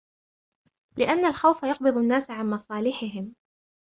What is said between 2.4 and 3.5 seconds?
مَصَالِحِهِمْ